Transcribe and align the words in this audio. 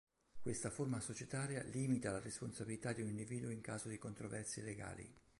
Questa 0.41 0.71
forma 0.71 0.99
societaria, 0.99 1.61
limita 1.61 2.09
la 2.09 2.19
responsabilità 2.19 2.91
di 2.91 3.03
un 3.03 3.09
individuo 3.09 3.51
in 3.51 3.61
caso 3.61 3.87
di 3.87 3.99
controversie 3.99 4.63
legali. 4.63 5.07